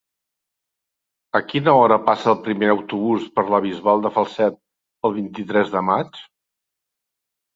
[1.39, 4.57] A quina hora passa el primer autobús per la Bisbal de Falset
[5.09, 6.23] el vint-i-tres de maig?